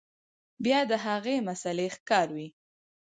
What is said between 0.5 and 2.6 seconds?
بيا د هغې مسئلې ښکار وي